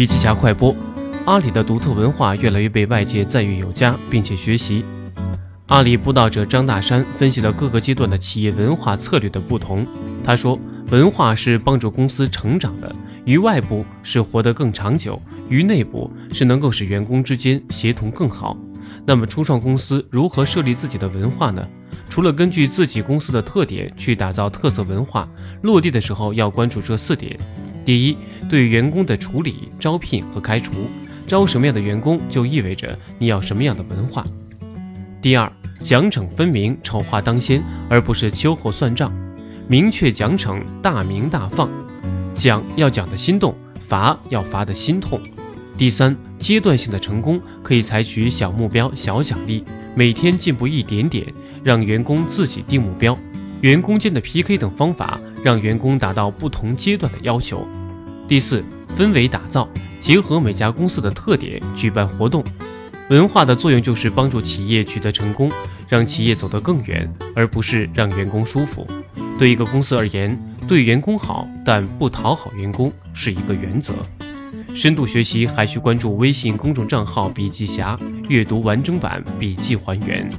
[0.00, 0.74] 笔记侠快播：
[1.26, 4.82] 阿里的独特文化越来越被外界赞誉有加，并且学习。
[5.66, 9.86] 阿里布道者张大山分析了各个阶段的企业文化策略的不同。
[10.24, 10.58] 他说，
[10.88, 18.56] 文化是帮助公司成长的，于外部是活得更长久，于内部是能够使员工之间协同更好。
[19.04, 21.62] 那么，初创公司如何设立自己的文化呢？
[22.08, 25.28] 除了根据自己公司的特点去打造特色文化，
[25.60, 27.38] 落地的时候要关注这四点：
[27.90, 28.16] 第一，
[28.48, 30.88] 对员工的处理、招聘和开除，
[31.26, 34.22] 招什么样的员工就意味着你要什么样的文化；
[35.20, 39.12] 第二，奖惩分明，丑话当先，而不是秋后算账。
[39.66, 41.68] 明确奖惩，大鸣大放，
[42.32, 45.20] 奖要讲的心动，罚要罚的心痛。
[45.76, 49.64] 第三，阶段性的成功可以采取小目标、小奖励，
[49.96, 51.26] 每天进步一点点，
[51.64, 53.18] 让员工自己定目标。
[53.62, 57.66] 员工间的 PK 等方法，让员工达到不同阶段的要求。
[58.30, 58.62] 第四，
[58.96, 62.44] 氛围打造，结合每家公司的特点举办活动。
[63.08, 65.50] 文化的作用就是帮助企业取得成功，
[65.88, 68.86] 让企业走得更远，而不是让员工舒服。
[69.36, 73.94] 对一个公司而言，对员工好，但不讨好员工是一个原则。
[74.76, 77.98] 深度学习还需关注微信公众账号“笔记侠”，
[78.30, 80.30] 阅读完整版笔记还原。